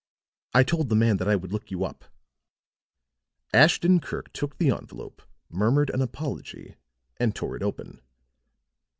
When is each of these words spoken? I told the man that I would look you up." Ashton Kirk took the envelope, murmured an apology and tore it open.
I 0.55 0.63
told 0.63 0.89
the 0.89 0.95
man 0.95 1.17
that 1.17 1.27
I 1.27 1.35
would 1.35 1.53
look 1.53 1.69
you 1.69 1.83
up." 1.85 2.05
Ashton 3.53 3.99
Kirk 3.99 4.33
took 4.33 4.57
the 4.57 4.71
envelope, 4.71 5.21
murmured 5.47 5.91
an 5.91 6.01
apology 6.01 6.75
and 7.17 7.35
tore 7.35 7.55
it 7.55 7.61
open. 7.61 8.01